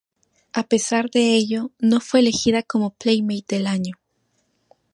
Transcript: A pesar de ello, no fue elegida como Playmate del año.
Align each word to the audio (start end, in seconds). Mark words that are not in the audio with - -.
A 0.53 0.63
pesar 0.63 1.11
de 1.11 1.35
ello, 1.35 1.69
no 1.77 1.99
fue 2.01 2.21
elegida 2.21 2.63
como 2.63 2.89
Playmate 2.89 3.57
del 3.57 3.67
año. 3.67 3.99